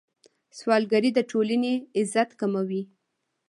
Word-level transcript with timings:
سوالګري 0.57 1.11
د 1.13 1.19
ټولنې 1.31 1.73
عزت 1.97 2.29
کموي. 2.39 2.81